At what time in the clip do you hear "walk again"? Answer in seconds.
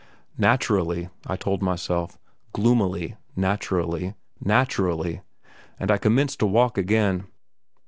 6.47-7.27